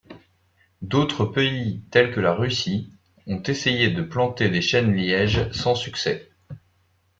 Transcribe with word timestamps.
D’autres 0.81 1.25
pays, 1.25 1.83
tels 1.91 2.11
que 2.11 2.19
la 2.19 2.33
Russie, 2.33 2.89
ont 3.27 3.43
essayé 3.43 3.89
de 3.91 4.01
planter 4.01 4.49
des 4.49 4.59
chênes-lièges 4.61 5.51
sans 5.51 5.75
succès. 5.75 6.31